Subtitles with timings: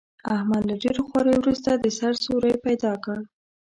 [0.35, 3.17] احمد له ډېرو خواریو ورسته، د سر سیوری پیدا کړ.